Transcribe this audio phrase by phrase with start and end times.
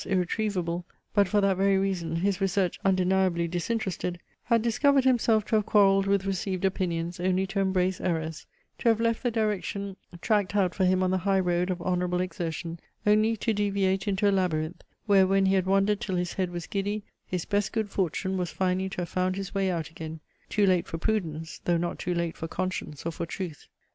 [0.07, 5.63] irretrievable, but for that very reason his research undeniably disinterested) had discovered himself to have
[5.67, 8.47] quarrelled with received opinions only to embrace errors,
[8.79, 12.19] to have left the direction tracked out for him on the high road of honourable
[12.19, 16.49] exertion, only to deviate into a labyrinth, where when he had wandered till his head
[16.49, 20.19] was giddy, his best good fortune was finally to have found his way out again,
[20.49, 23.67] too late for prudence though not too late for conscience or for truth!